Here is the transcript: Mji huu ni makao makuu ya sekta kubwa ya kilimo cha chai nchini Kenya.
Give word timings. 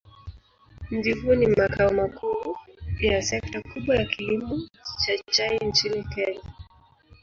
Mji 0.91 1.11
huu 1.13 1.35
ni 1.35 1.47
makao 1.47 1.93
makuu 1.93 2.55
ya 2.99 3.21
sekta 3.21 3.61
kubwa 3.61 3.95
ya 3.95 4.05
kilimo 4.05 4.59
cha 5.05 5.17
chai 5.31 5.57
nchini 5.57 6.03
Kenya. 6.03 6.41